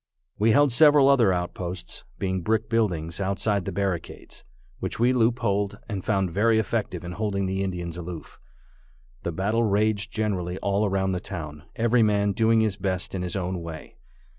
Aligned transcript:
We 0.39 0.49
held 0.49 0.71
several 0.71 1.07
other 1.07 1.31
outposts, 1.31 2.05
being 2.17 2.41
brick 2.41 2.69
buildings 2.69 3.21
outside 3.21 3.65
the 3.65 3.71
barricades, 3.71 4.43
which 4.79 4.99
we 4.99 5.13
loopholed, 5.13 5.77
and 5.87 6.03
found 6.03 6.31
very 6.31 6.57
effective 6.57 7.03
in 7.03 7.11
holding 7.11 7.45
the 7.45 7.61
Indians 7.61 7.97
aloof. 7.97 8.39
The 9.21 9.31
battle 9.31 9.63
raged 9.63 10.11
generally 10.11 10.57
all 10.57 10.87
around 10.89 11.11
the 11.11 11.19
town, 11.19 11.65
every 11.75 12.01
man 12.01 12.31
doing 12.31 12.61
his 12.61 12.77
best 12.77 13.13
in 13.13 13.21
his 13.21 13.35
own 13.35 13.61
way. 13.61 13.97